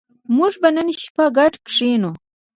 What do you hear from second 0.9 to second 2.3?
شپه ګډ کېنو